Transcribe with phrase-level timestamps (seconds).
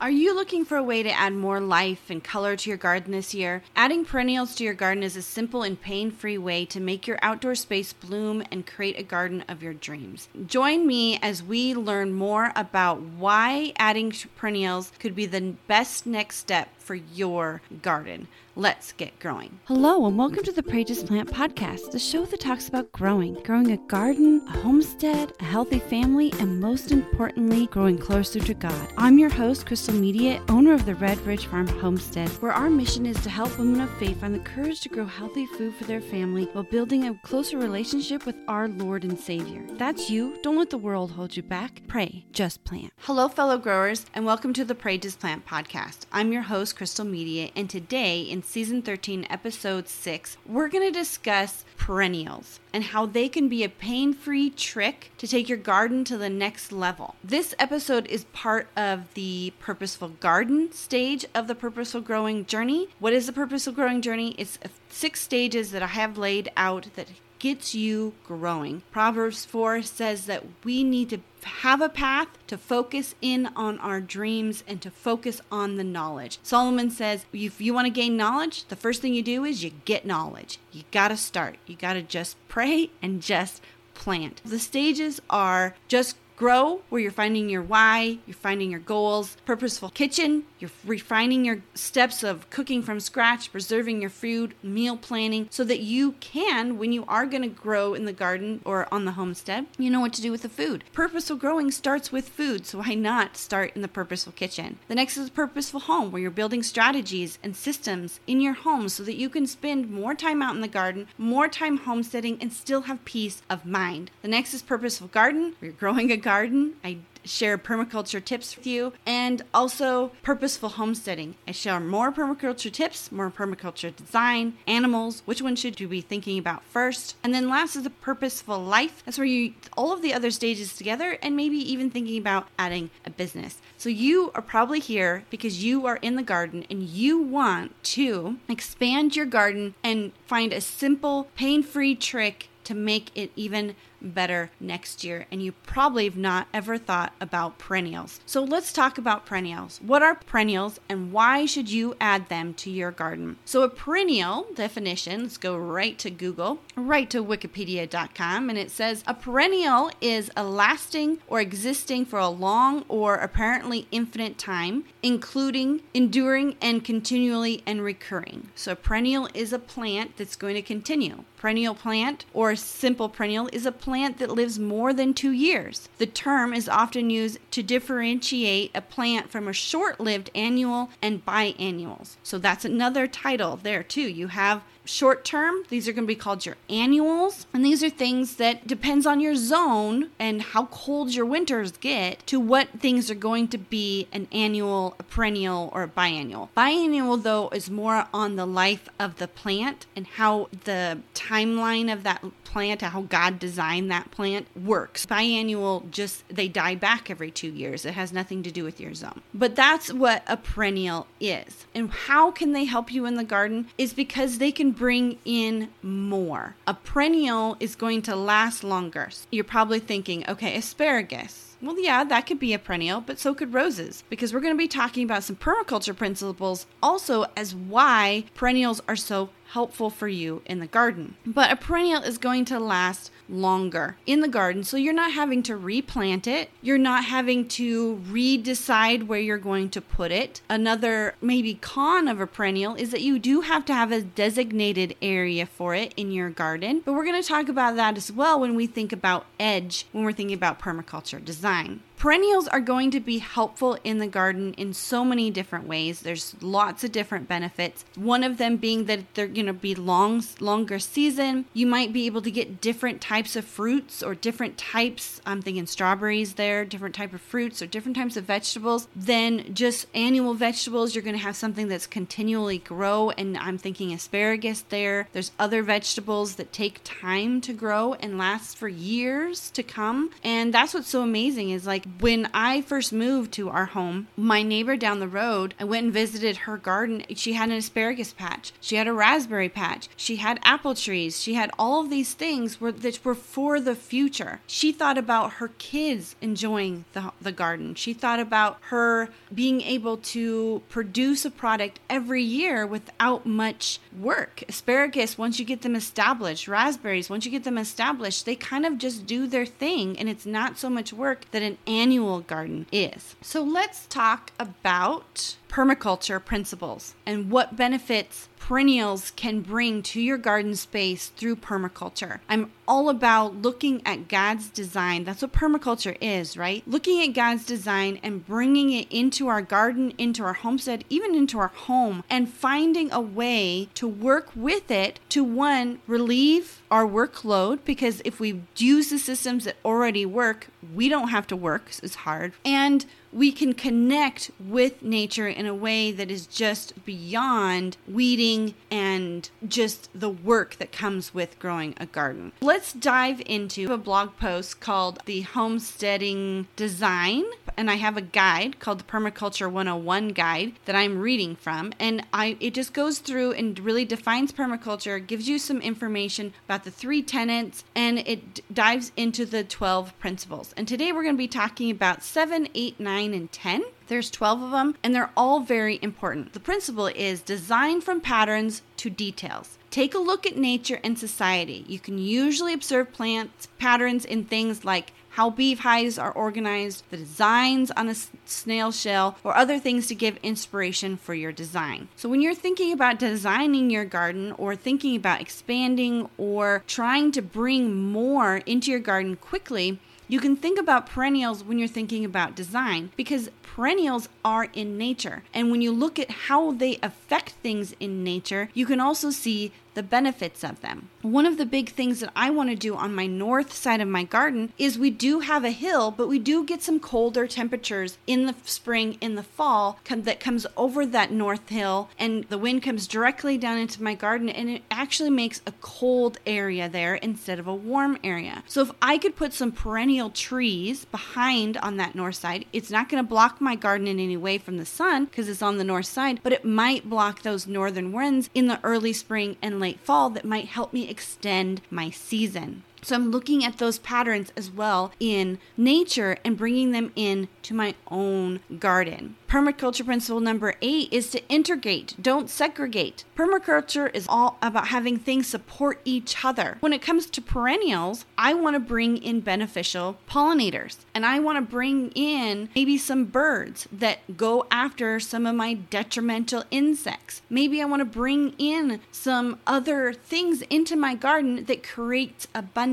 [0.00, 3.10] Are you looking for a way to add more life and color to your garden
[3.10, 3.64] this year?
[3.74, 7.18] Adding perennials to your garden is a simple and pain free way to make your
[7.20, 10.28] outdoor space bloom and create a garden of your dreams.
[10.46, 16.36] Join me as we learn more about why adding perennials could be the best next
[16.36, 18.26] step for your garden.
[18.56, 19.60] Let's get growing.
[19.66, 23.34] Hello, and welcome to the Pray Just Plant podcast, the show that talks about growing,
[23.44, 28.92] growing a garden, a homestead, a healthy family, and most importantly, growing closer to God.
[28.96, 33.06] I'm your host, Crystal Media, owner of the Red Ridge Farm Homestead, where our mission
[33.06, 36.00] is to help women of faith find the courage to grow healthy food for their
[36.00, 39.62] family while building a closer relationship with our Lord and Savior.
[39.74, 40.36] That's you.
[40.42, 41.82] Don't let the world hold you back.
[41.86, 42.92] Pray, just plant.
[43.02, 46.06] Hello, fellow growers, and welcome to the Pray Just Plant podcast.
[46.10, 50.96] I'm your host, Crystal Media, and today in season 13, episode 6, we're going to
[50.96, 56.04] discuss perennials and how they can be a pain free trick to take your garden
[56.04, 57.16] to the next level.
[57.24, 62.86] This episode is part of the purposeful garden stage of the purposeful growing journey.
[63.00, 64.36] What is the purposeful growing journey?
[64.38, 64.56] It's
[64.88, 67.08] six stages that I have laid out that
[67.38, 68.82] gets you growing.
[68.90, 74.00] Proverbs 4 says that we need to have a path to focus in on our
[74.00, 76.38] dreams and to focus on the knowledge.
[76.42, 79.70] Solomon says if you want to gain knowledge, the first thing you do is you
[79.84, 80.58] get knowledge.
[80.72, 81.56] You got to start.
[81.66, 83.62] You got to just pray and just
[83.94, 84.40] plant.
[84.44, 89.90] The stages are just grow where you're finding your why, you're finding your goals, purposeful
[89.90, 95.64] kitchen, you're refining your steps of cooking from scratch, preserving your food, meal planning, so
[95.64, 99.12] that you can, when you are going to grow in the garden or on the
[99.12, 100.84] homestead, you know what to do with the food.
[100.92, 104.78] Purposeful growing starts with food, so why not start in the purposeful kitchen?
[104.88, 109.02] The next is purposeful home, where you're building strategies and systems in your home so
[109.04, 112.82] that you can spend more time out in the garden, more time homesteading, and still
[112.82, 114.10] have peace of mind.
[114.22, 116.74] The next is purposeful garden, where you're growing a garden.
[116.84, 121.34] I share permaculture tips with you and also purposeful homesteading.
[121.46, 126.38] I share more permaculture tips, more permaculture design, animals, which one should you be thinking
[126.38, 127.16] about first?
[127.22, 129.02] And then last is a purposeful life.
[129.04, 132.90] That's where you all of the other stages together and maybe even thinking about adding
[133.04, 133.58] a business.
[133.76, 138.38] So you are probably here because you are in the garden and you want to
[138.48, 145.04] expand your garden and find a simple, pain-free trick to make it even better next
[145.04, 145.26] year.
[145.30, 148.20] And you probably have not ever thought about perennials.
[148.26, 149.80] So let's talk about perennials.
[149.82, 153.36] What are perennials and why should you add them to your garden?
[153.44, 159.02] So, a perennial definition, let's go right to Google, right to wikipedia.com, and it says
[159.06, 165.82] a perennial is a lasting or existing for a long or apparently infinite time, including
[165.94, 168.48] enduring and continually and recurring.
[168.54, 171.24] So, perennial is a plant that's going to continue.
[171.36, 175.88] Perennial plant or simple perennial is a plant that lives more than two years.
[175.98, 181.24] The term is often used to differentiate a plant from a short lived annual and
[181.24, 182.16] biannuals.
[182.22, 184.02] So that's another title there, too.
[184.02, 187.90] You have short term these are going to be called your annuals and these are
[187.90, 193.10] things that depends on your zone and how cold your winters get to what things
[193.10, 198.06] are going to be an annual a perennial or a biennial biennial though is more
[198.14, 203.38] on the life of the plant and how the timeline of that plant how god
[203.38, 205.06] designed that plant works.
[205.06, 207.84] Biannual just they die back every two years.
[207.84, 209.20] It has nothing to do with your zone.
[209.34, 211.66] But that's what a perennial is.
[211.74, 215.70] And how can they help you in the garden is because they can bring in
[215.82, 216.54] more.
[216.66, 219.10] A perennial is going to last longer.
[219.30, 221.56] You're probably thinking, okay, asparagus.
[221.60, 224.58] Well, yeah, that could be a perennial, but so could roses, because we're going to
[224.58, 230.42] be talking about some permaculture principles also as why perennials are so helpful for you
[230.46, 231.16] in the garden.
[231.26, 235.42] But a perennial is going to last longer in the garden, so you're not having
[235.44, 236.50] to replant it.
[236.62, 240.40] You're not having to redecide where you're going to put it.
[240.48, 244.96] Another maybe con of a perennial is that you do have to have a designated
[245.00, 246.82] area for it in your garden.
[246.84, 250.04] But we're going to talk about that as well when we think about edge, when
[250.04, 251.80] we're thinking about permaculture design.
[251.98, 256.00] Perennials are going to be helpful in the garden in so many different ways.
[256.00, 257.84] There's lots of different benefits.
[257.96, 261.46] One of them being that they're going to be long longer season.
[261.52, 265.66] You might be able to get different types of fruits or different types, I'm thinking
[265.66, 270.94] strawberries there, different type of fruits or different types of vegetables than just annual vegetables.
[270.94, 275.08] You're going to have something that's continually grow and I'm thinking asparagus there.
[275.12, 280.10] There's other vegetables that take time to grow and last for years to come.
[280.22, 284.42] And that's what's so amazing is like when I first moved to our home, my
[284.42, 287.04] neighbor down the road, I went and visited her garden.
[287.14, 291.34] She had an asparagus patch, she had a raspberry patch, she had apple trees, she
[291.34, 294.40] had all of these things were, that were for the future.
[294.46, 297.74] She thought about her kids enjoying the, the garden.
[297.74, 304.42] She thought about her being able to produce a product every year without much work.
[304.48, 308.78] Asparagus, once you get them established, raspberries, once you get them established, they kind of
[308.78, 313.16] just do their thing and it's not so much work that an annual garden is.
[313.22, 320.56] So let's talk about permaculture principles and what benefits perennials can bring to your garden
[320.56, 322.18] space through permaculture.
[322.30, 325.04] I'm all about looking at God's design.
[325.04, 326.62] That's what permaculture is, right?
[326.66, 331.38] Looking at God's design and bringing it into our garden, into our homestead, even into
[331.38, 337.58] our home, and finding a way to work with it to one, relieve our workload
[337.66, 341.70] because if we use the systems that already work, we don't have to work.
[341.82, 342.32] It's hard.
[342.46, 349.30] And we can connect with nature in a way that is just beyond weeding and
[349.46, 352.32] just the work that comes with growing a garden.
[352.40, 357.24] Let's dive into a blog post called The Homesteading Design.
[357.56, 361.72] And I have a guide called the Permaculture 101 guide that I'm reading from.
[361.80, 366.62] And I it just goes through and really defines permaculture, gives you some information about
[366.64, 370.54] the three tenets, and it dives into the 12 principles.
[370.56, 373.64] And today we're going to be talking about 7, 8, 9, and 10.
[373.86, 376.32] There's 12 of them, and they're all very important.
[376.32, 379.56] The principle is design from patterns to details.
[379.70, 381.64] Take a look at nature and society.
[381.68, 386.96] You can usually observe plants patterns in things like how beehives hives are organized, the
[386.96, 391.88] designs on a snail shell, or other things to give inspiration for your design.
[391.96, 397.22] So, when you're thinking about designing your garden or thinking about expanding or trying to
[397.22, 402.34] bring more into your garden quickly, you can think about perennials when you're thinking about
[402.34, 405.22] design because perennials are in nature.
[405.34, 409.52] And when you look at how they affect things in nature, you can also see
[409.74, 410.88] the benefits of them.
[411.02, 413.86] One of the big things that I want to do on my north side of
[413.86, 417.96] my garden is we do have a hill, but we do get some colder temperatures
[418.06, 422.62] in the spring, in the fall, that comes over that north hill, and the wind
[422.62, 427.38] comes directly down into my garden, and it actually makes a cold area there instead
[427.38, 428.42] of a warm area.
[428.48, 432.88] So if I could put some perennial trees behind on that north side, it's not
[432.88, 435.64] going to block my garden in any way from the sun because it's on the
[435.64, 439.80] north side, but it might block those northern winds in the early spring and late
[439.80, 442.62] fall that might help me extend my season.
[442.82, 447.54] So I'm looking at those patterns as well in nature and bringing them in to
[447.54, 449.16] my own garden.
[449.28, 453.04] Permaculture principle number eight is to integrate, don't segregate.
[453.14, 456.56] Permaculture is all about having things support each other.
[456.60, 461.36] When it comes to perennials, I want to bring in beneficial pollinators and I want
[461.36, 467.20] to bring in maybe some birds that go after some of my detrimental insects.
[467.28, 472.67] Maybe I want to bring in some other things into my garden that creates abundance.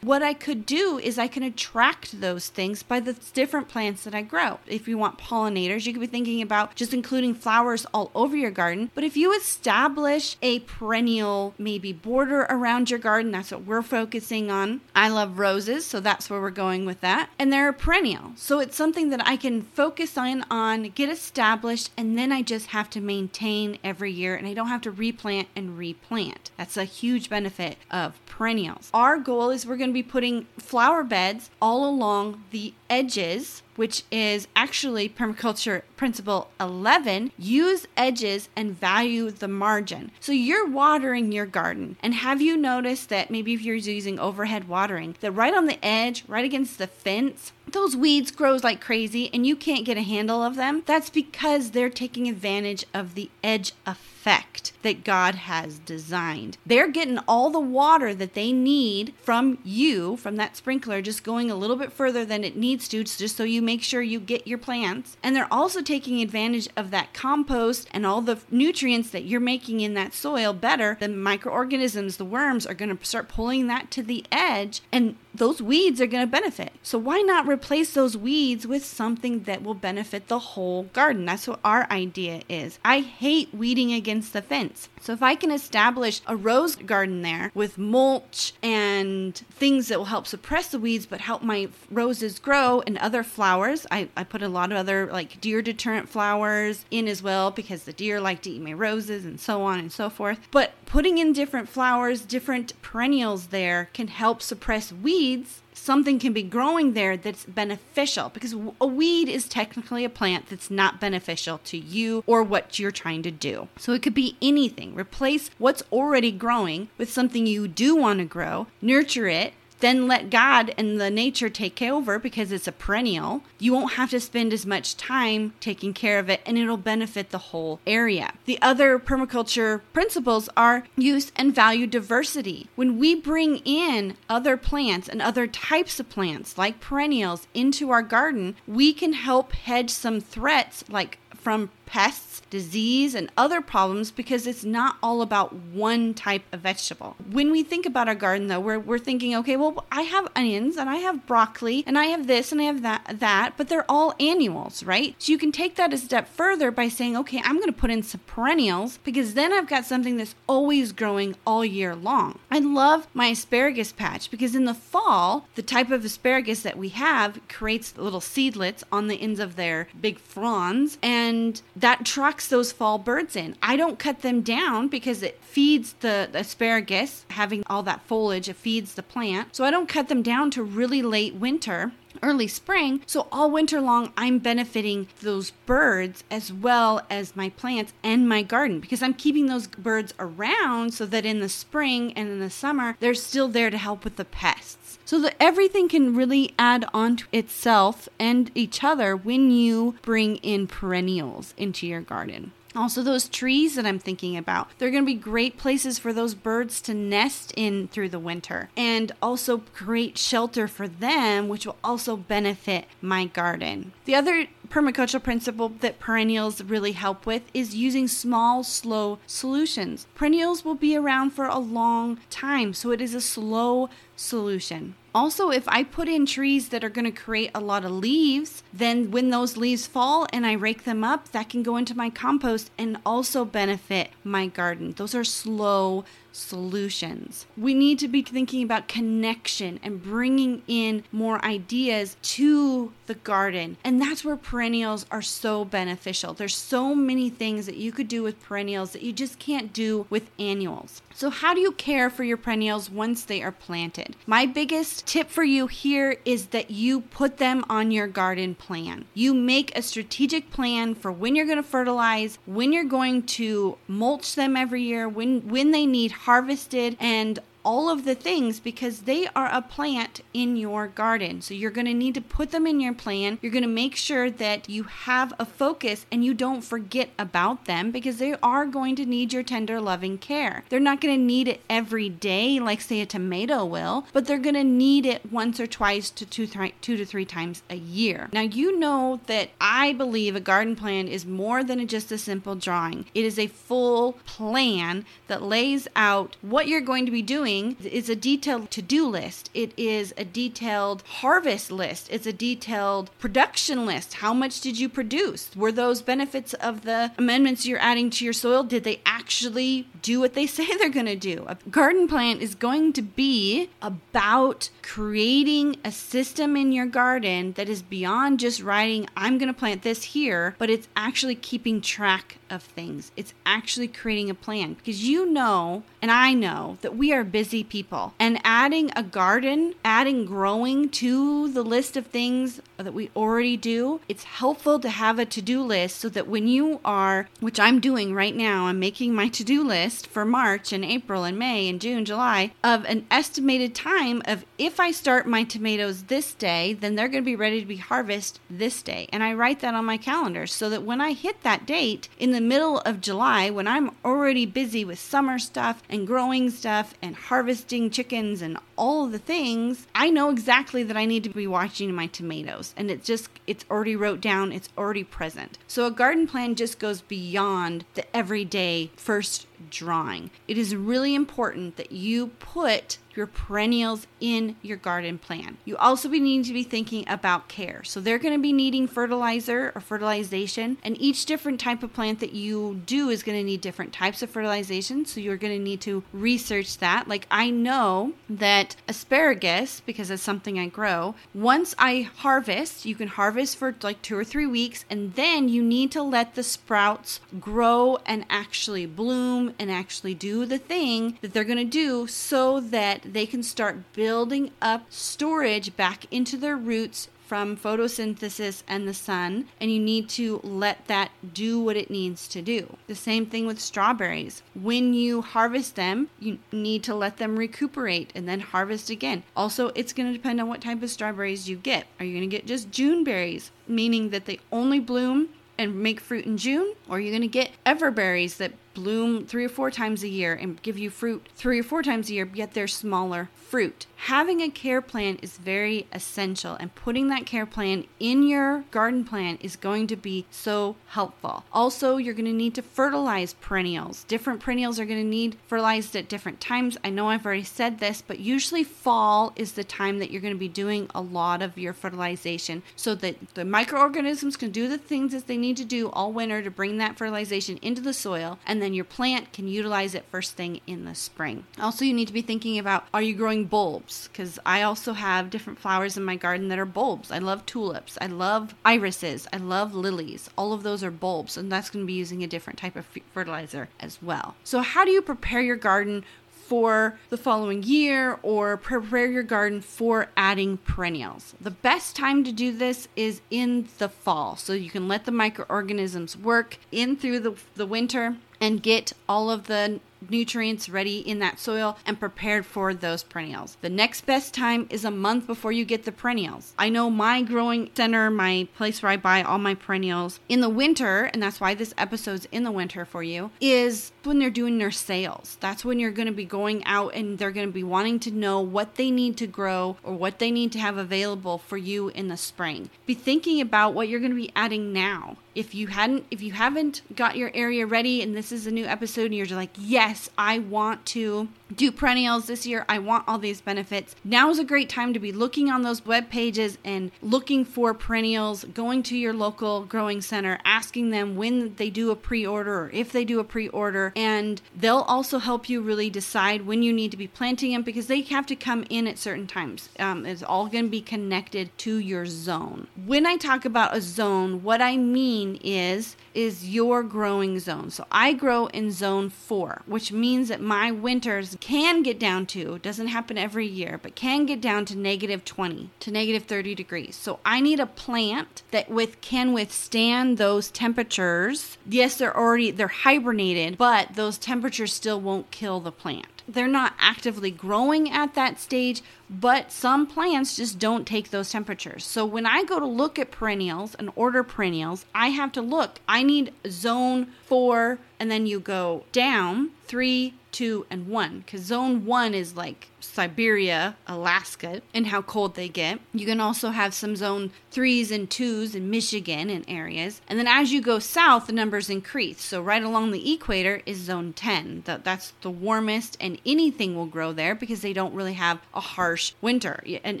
[0.00, 4.14] What I could do is I can attract those things by the different plants that
[4.14, 4.58] I grow.
[4.66, 8.50] If you want pollinators, you could be thinking about just including flowers all over your
[8.50, 8.90] garden.
[8.94, 14.50] But if you establish a perennial, maybe border around your garden, that's what we're focusing
[14.50, 14.80] on.
[14.94, 17.30] I love roses, so that's where we're going with that.
[17.38, 18.32] And they're a perennial.
[18.36, 22.68] So it's something that I can focus on, on get established, and then I just
[22.68, 26.50] have to maintain every year and I don't have to replant and replant.
[26.56, 28.90] That's a huge benefit of perennials.
[28.94, 34.04] Our goal is we're going to be putting flower beds all along the edges which
[34.10, 40.10] is actually permaculture principle 11 use edges and value the margin.
[40.20, 44.66] So you're watering your garden, and have you noticed that maybe if you're using overhead
[44.68, 49.28] watering, that right on the edge, right against the fence, those weeds grow like crazy
[49.34, 50.82] and you can't get a handle of them?
[50.86, 56.58] That's because they're taking advantage of the edge effect that God has designed.
[56.66, 61.50] They're getting all the water that they need from you, from that sprinkler, just going
[61.50, 64.46] a little bit further than it needs to, just so you make sure you get
[64.46, 65.16] your plants.
[65.22, 69.80] And they're also taking advantage of that compost and all the nutrients that you're making
[69.80, 70.96] in that soil better.
[70.98, 75.62] The microorganisms, the worms, are going to start pulling that to the edge, and those
[75.62, 76.72] weeds are going to benefit.
[76.82, 81.26] So why not replace those weeds with something that will benefit the whole garden?
[81.26, 82.78] That's what our idea is.
[82.84, 84.88] I hate weeding against the fence.
[85.00, 90.06] So if I can establish a rose garden there with mulch and things that will
[90.06, 94.42] help suppress the weeds but help my roses grow and other flowers, I, I put
[94.42, 98.42] a lot of other like deer deterrent flowers in as well because the deer like
[98.42, 100.38] to eat my roses and so on and so forth.
[100.50, 106.42] But putting in different flowers, different perennials there can help suppress weeds something can be
[106.42, 111.76] growing there that's beneficial because a weed is technically a plant that's not beneficial to
[111.76, 113.68] you or what you're trying to do.
[113.78, 114.94] So it could be anything.
[114.94, 120.30] Replace what's already growing with something you do want to grow, nurture it, then let
[120.30, 123.42] God and the nature take over because it's a perennial.
[123.58, 127.30] You won't have to spend as much time taking care of it and it'll benefit
[127.30, 128.32] the whole area.
[128.46, 132.68] The other permaculture principles are use and value diversity.
[132.74, 138.02] When we bring in other plants and other types of plants like perennials into our
[138.02, 144.46] garden, we can help hedge some threats like from pests, disease, and other problems because
[144.46, 147.16] it's not all about one type of vegetable.
[147.30, 150.76] When we think about our garden, though, we're, we're thinking, okay, well, I have onions
[150.76, 153.90] and I have broccoli and I have this and I have that, that, but they're
[153.90, 155.14] all annuals, right?
[155.18, 157.90] So you can take that a step further by saying, okay, I'm going to put
[157.90, 162.38] in some perennials because then I've got something that's always growing all year long.
[162.50, 166.90] I love my asparagus patch because in the fall, the type of asparagus that we
[166.90, 172.72] have creates little seedlets on the ends of their big fronds and that attracts those
[172.72, 173.54] fall birds in.
[173.62, 178.48] I don't cut them down because it feeds the, the asparagus, having all that foliage,
[178.48, 179.54] it feeds the plant.
[179.54, 181.92] So I don't cut them down to really late winter
[182.22, 183.02] early spring.
[183.06, 188.42] So all winter long, I'm benefiting those birds as well as my plants and my
[188.42, 192.50] garden because I'm keeping those birds around so that in the spring and in the
[192.50, 194.98] summer, they're still there to help with the pests.
[195.04, 200.36] So that everything can really add on to itself and each other when you bring
[200.36, 202.52] in perennials into your garden.
[202.76, 206.34] Also, those trees that I'm thinking about, they're going to be great places for those
[206.34, 211.78] birds to nest in through the winter and also create shelter for them, which will
[211.82, 213.92] also benefit my garden.
[214.04, 220.06] The other permaculture principle that perennials really help with is using small, slow solutions.
[220.14, 224.94] Perennials will be around for a long time, so it is a slow solution.
[225.14, 228.62] Also, if I put in trees that are going to create a lot of leaves,
[228.70, 232.10] then when those leaves fall and I rake them up, that can go into my
[232.10, 234.92] compost and also benefit my garden.
[234.94, 237.46] Those are slow solutions.
[237.56, 243.78] We need to be thinking about connection and bringing in more ideas to the garden.
[243.82, 246.34] And that's where perennials are so beneficial.
[246.34, 250.06] There's so many things that you could do with perennials that you just can't do
[250.10, 251.00] with annuals.
[251.14, 254.05] So, how do you care for your perennials once they are planted?
[254.26, 259.04] My biggest tip for you here is that you put them on your garden plan.
[259.14, 263.78] You make a strategic plan for when you're going to fertilize, when you're going to
[263.88, 269.00] mulch them every year, when when they need harvested, and all of the things because
[269.00, 271.42] they are a plant in your garden.
[271.42, 273.38] So you're going to need to put them in your plan.
[273.42, 277.64] You're going to make sure that you have a focus and you don't forget about
[277.64, 280.62] them because they are going to need your tender, loving care.
[280.68, 284.38] They're not going to need it every day, like, say, a tomato will, but they're
[284.38, 287.76] going to need it once or twice to two, th- two to three times a
[287.76, 288.28] year.
[288.32, 292.54] Now, you know that I believe a garden plan is more than just a simple
[292.54, 297.55] drawing, it is a full plan that lays out what you're going to be doing
[297.56, 299.50] doing is a detailed to do list.
[299.54, 302.08] It is a detailed harvest list.
[302.10, 304.14] It's a detailed production list.
[304.14, 305.50] How much did you produce?
[305.56, 308.62] Were those benefits of the amendments you're adding to your soil?
[308.62, 311.44] Did they actually do what they say they're going to do?
[311.46, 317.68] A garden plant is going to be about creating a system in your garden that
[317.68, 322.38] is beyond just writing, I'm going to plant this here, but it's actually keeping track
[322.50, 323.12] of things.
[323.16, 327.64] It's actually creating a plan because you know, and I know, that we are busy
[327.64, 328.14] people.
[328.18, 334.00] And adding a garden, adding growing to the list of things that we already do,
[334.08, 337.80] it's helpful to have a to do list so that when you are, which I'm
[337.80, 341.68] doing right now, I'm making my to do list for March and April and May
[341.68, 346.72] and June, July of an estimated time of if I start my tomatoes this day,
[346.74, 349.08] then they're going to be ready to be harvested this day.
[349.12, 352.32] And I write that on my calendar so that when I hit that date in
[352.32, 357.14] the middle of July, when I'm already busy with summer stuff and growing stuff and
[357.14, 361.94] harvesting chickens and all the things, I know exactly that I need to be watching
[361.94, 362.74] my tomatoes.
[362.76, 365.58] And it's just, it's already wrote down, it's already present.
[365.66, 370.30] So a garden plan just goes beyond the everyday first drawing.
[370.48, 375.56] It is really important that you put your perennials in your garden plan.
[375.64, 377.82] You also needing to be thinking about care.
[377.82, 382.20] So they're going to be needing fertilizer or fertilization, and each different type of plant
[382.20, 385.06] that you do is going to need different types of fertilization.
[385.06, 387.08] So you're going to need to research that.
[387.08, 393.08] Like I know that asparagus, because it's something I grow, once I harvest, you can
[393.08, 397.20] harvest for like two or three weeks, and then you need to let the sprouts
[397.40, 402.60] grow and actually bloom and actually do the thing that they're going to do so
[402.60, 408.94] that they can start building up storage back into their roots from photosynthesis and the
[408.94, 412.76] sun, and you need to let that do what it needs to do.
[412.86, 414.42] The same thing with strawberries.
[414.54, 419.24] When you harvest them, you need to let them recuperate and then harvest again.
[419.36, 421.86] Also, it's going to depend on what type of strawberries you get.
[421.98, 426.00] Are you going to get just June berries, meaning that they only bloom and make
[426.00, 429.70] fruit in June, or are you going to get everberries that bloom three or four
[429.70, 432.68] times a year and give you fruit three or four times a year, yet they're
[432.68, 433.86] smaller fruit.
[433.96, 439.04] Having a care plan is very essential, and putting that care plan in your garden
[439.04, 441.44] plan is going to be so helpful.
[441.52, 444.04] Also, you're going to need to fertilize perennials.
[444.04, 446.76] Different perennials are going to need fertilized at different times.
[446.84, 450.34] I know I've already said this, but usually fall is the time that you're going
[450.34, 454.78] to be doing a lot of your fertilization so that the microorganisms can do the
[454.78, 458.38] things that they need to do all winter to bring that fertilization into the soil
[458.46, 461.44] and then then your plant can utilize it first thing in the spring.
[461.60, 464.08] Also, you need to be thinking about are you growing bulbs?
[464.08, 467.12] Because I also have different flowers in my garden that are bulbs.
[467.12, 470.28] I love tulips, I love irises, I love lilies.
[470.36, 472.86] All of those are bulbs, and that's going to be using a different type of
[473.14, 474.34] fertilizer as well.
[474.42, 476.04] So, how do you prepare your garden
[476.48, 481.34] for the following year or prepare your garden for adding perennials.
[481.40, 485.12] The best time to do this is in the fall so you can let the
[485.12, 491.18] microorganisms work in through the, the winter and get all of the nutrients ready in
[491.20, 493.56] that soil and prepared for those perennials.
[493.60, 496.54] The next best time is a month before you get the perennials.
[496.58, 500.48] I know my growing center, my place where I buy all my perennials in the
[500.48, 504.58] winter, and that's why this episode's in the winter for you, is when they're doing
[504.58, 505.36] their sales.
[505.40, 508.10] That's when you're going to be going out and they're going to be wanting to
[508.10, 511.88] know what they need to grow or what they need to have available for you
[511.88, 512.70] in the spring.
[512.86, 516.32] Be thinking about what you're going to be adding now if you hadn't if you
[516.32, 519.50] haven't got your area ready and this is a new episode and you're just like
[519.58, 522.64] yes i want to do perennials this year.
[522.68, 523.94] I want all these benefits.
[524.04, 527.74] Now is a great time to be looking on those web pages and looking for
[527.74, 532.70] perennials going to your local growing center asking them when they do a pre-order or
[532.72, 533.92] if they do a pre-order.
[533.94, 537.86] And they'll also help you really decide when you need to be planting them because
[537.86, 539.68] they have to come in at certain times.
[539.78, 542.66] Um, it's all going to be connected to your zone.
[542.84, 547.70] When i talk about a zone what i mean mean is is your growing zone.
[547.70, 552.58] So I grow in zone 4, which means that my winters can get down to,
[552.58, 556.96] doesn't happen every year, but can get down to negative 20 to negative 30 degrees.
[556.96, 561.58] So I need a plant that with can withstand those temperatures.
[561.68, 566.74] Yes, they're already they're hibernated, but those temperatures still won't kill the plant they're not
[566.78, 571.84] actively growing at that stage, but some plants just don't take those temperatures.
[571.84, 575.80] So when I go to look at perennials and order perennials, I have to look.
[575.88, 581.84] I need zone four, and then you go down three, two, and one, because zone
[581.84, 585.80] one is like Siberia, Alaska, and how cold they get.
[585.92, 590.00] You can also have some zone threes and twos in Michigan and areas.
[590.08, 592.22] And then as you go south, the numbers increase.
[592.22, 594.64] So right along the equator is zone 10.
[594.64, 599.12] That's the warmest, and anything will grow there because they don't really have a harsh
[599.20, 599.62] winter.
[599.84, 600.00] An,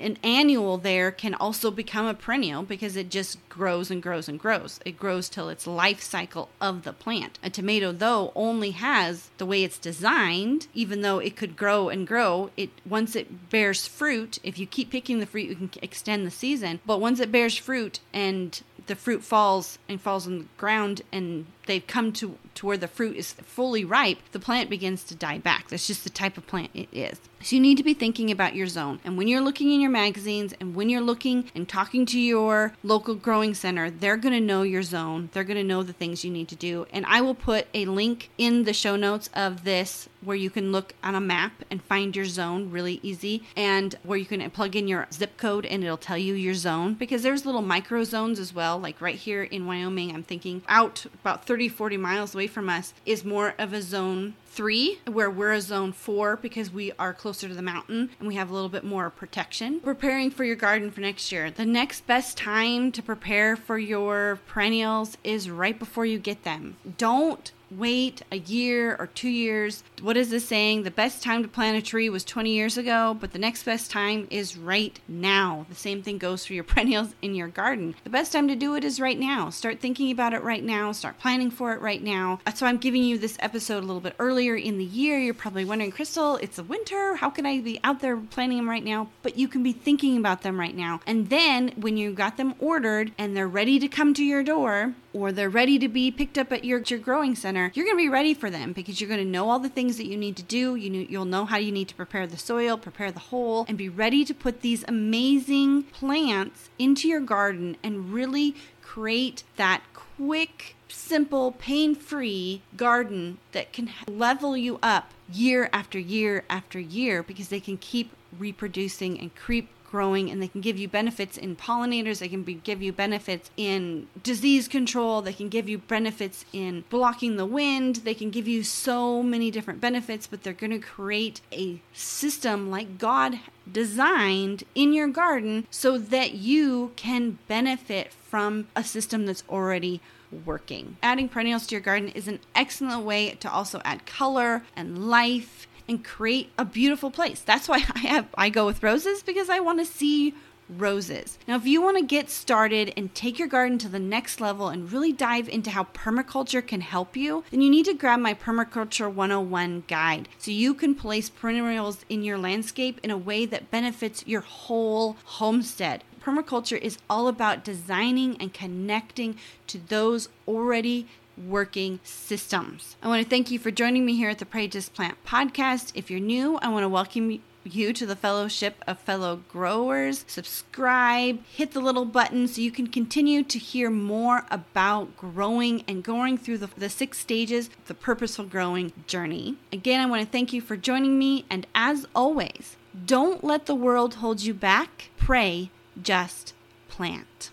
[0.00, 4.38] an annual there can also become a perennial because it just grows and grows and
[4.38, 4.80] grows.
[4.84, 7.38] It grows till its life cycle of the plant.
[7.42, 12.06] A tomato, though, only has the way it's designed, even though it could grow and
[12.06, 16.26] grow, it once it bears fruit, if you keep picking the fruit, you can extend
[16.26, 16.80] the season.
[16.84, 21.46] But once it bears fruit and the fruit falls and falls on the ground and
[21.66, 25.38] they've come to, to where the fruit is fully ripe, the plant begins to die
[25.38, 25.68] back.
[25.68, 27.20] That's just the type of plant it is.
[27.42, 28.98] So you need to be thinking about your zone.
[29.04, 32.72] And when you're looking in your magazines and when you're looking and talking to your
[32.82, 35.28] local growing center, they're going to know your zone.
[35.32, 36.86] They're going to know the things you need to do.
[36.92, 40.72] And I will put a link in the show notes of this where you can
[40.72, 44.74] look on a map and find your zone really easy and where you can plug
[44.74, 48.40] in your zip code and it'll tell you your zone because there's little micro zones
[48.40, 48.76] as well.
[48.76, 52.68] Like right here in Wyoming, I'm thinking out about 30 30, 40 miles away from
[52.68, 57.14] us is more of a zone three, where we're a zone four because we are
[57.14, 59.80] closer to the mountain and we have a little bit more protection.
[59.80, 61.50] Preparing for your garden for next year.
[61.50, 66.76] The next best time to prepare for your perennials is right before you get them.
[66.98, 69.82] Don't wait a year or two years.
[70.00, 70.82] What is this saying?
[70.82, 73.90] The best time to plant a tree was 20 years ago, but the next best
[73.90, 75.66] time is right now.
[75.68, 77.94] The same thing goes for your perennials in your garden.
[78.04, 79.50] The best time to do it is right now.
[79.50, 80.92] Start thinking about it right now.
[80.92, 82.40] Start planning for it right now.
[82.54, 85.18] So I'm giving you this episode a little bit earlier in the year.
[85.18, 87.16] You're probably wondering, Crystal, it's the winter.
[87.16, 89.10] How can I be out there planning them right now?
[89.22, 91.00] But you can be thinking about them right now.
[91.06, 94.94] And then when you got them ordered and they're ready to come to your door,
[95.16, 98.02] or they're ready to be picked up at your, your growing center, you're going to
[98.02, 100.36] be ready for them because you're going to know all the things that you need
[100.36, 100.74] to do.
[100.74, 103.78] You know, you'll know how you need to prepare the soil, prepare the hole, and
[103.78, 110.76] be ready to put these amazing plants into your garden and really create that quick,
[110.88, 117.48] simple, pain free garden that can level you up year after year after year because
[117.48, 122.18] they can keep reproducing and creep growing and they can give you benefits in pollinators
[122.18, 126.84] they can be, give you benefits in disease control they can give you benefits in
[126.90, 130.78] blocking the wind they can give you so many different benefits but they're going to
[130.78, 133.38] create a system like god
[133.70, 140.00] designed in your garden so that you can benefit from a system that's already
[140.44, 140.96] working.
[141.02, 145.66] Adding perennials to your garden is an excellent way to also add color and life
[145.88, 147.40] and create a beautiful place.
[147.40, 150.34] That's why I have I go with roses because I want to see
[150.68, 151.38] roses.
[151.46, 154.68] Now, if you want to get started and take your garden to the next level
[154.68, 158.34] and really dive into how permaculture can help you, then you need to grab my
[158.34, 163.70] Permaculture 101 guide so you can place perennials in your landscape in a way that
[163.70, 166.02] benefits your whole homestead.
[166.20, 169.36] Permaculture is all about designing and connecting
[169.68, 172.96] to those already working systems.
[173.02, 175.92] I want to thank you for joining me here at the Pray Just Plant podcast.
[175.94, 180.24] If you're new, I want to welcome you to the Fellowship of Fellow Growers.
[180.28, 186.04] Subscribe, hit the little button so you can continue to hear more about growing and
[186.04, 189.56] going through the, the six stages of the purposeful growing journey.
[189.72, 191.44] Again, I want to thank you for joining me.
[191.50, 195.10] And as always, don't let the world hold you back.
[195.16, 195.70] Pray,
[196.00, 196.54] just
[196.88, 197.50] plant.